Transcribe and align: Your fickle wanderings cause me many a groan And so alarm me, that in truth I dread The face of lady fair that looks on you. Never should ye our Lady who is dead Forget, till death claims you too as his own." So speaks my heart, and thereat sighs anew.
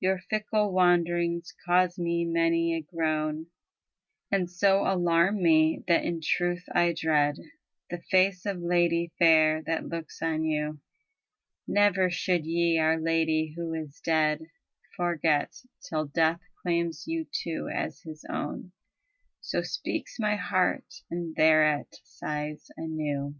Your 0.00 0.18
fickle 0.18 0.72
wanderings 0.72 1.54
cause 1.64 2.00
me 2.00 2.24
many 2.24 2.74
a 2.74 2.80
groan 2.82 3.46
And 4.28 4.50
so 4.50 4.80
alarm 4.84 5.40
me, 5.40 5.84
that 5.86 6.02
in 6.04 6.20
truth 6.20 6.64
I 6.74 6.92
dread 6.94 7.36
The 7.88 8.02
face 8.10 8.44
of 8.44 8.60
lady 8.60 9.12
fair 9.20 9.62
that 9.68 9.86
looks 9.88 10.20
on 10.20 10.42
you. 10.42 10.80
Never 11.68 12.10
should 12.10 12.44
ye 12.44 12.76
our 12.80 12.98
Lady 12.98 13.52
who 13.56 13.72
is 13.72 14.00
dead 14.00 14.46
Forget, 14.96 15.62
till 15.88 16.06
death 16.06 16.40
claims 16.60 17.04
you 17.06 17.28
too 17.30 17.68
as 17.72 18.00
his 18.00 18.24
own." 18.28 18.72
So 19.40 19.62
speaks 19.62 20.16
my 20.18 20.34
heart, 20.34 21.04
and 21.08 21.36
thereat 21.36 22.00
sighs 22.02 22.68
anew. 22.76 23.36